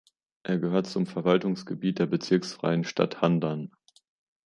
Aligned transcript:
Er 0.41 0.57
gehört 0.57 0.87
zum 0.87 1.05
Verwaltungsgebiet 1.05 1.99
der 1.99 2.07
bezirksfreien 2.07 2.85
Stadt 2.85 3.21
Handan. 3.21 3.69